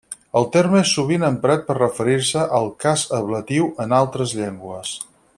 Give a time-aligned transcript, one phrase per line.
[0.39, 4.97] El terme és sovint emprat per referir-se al cas ablatiu en altres llengües.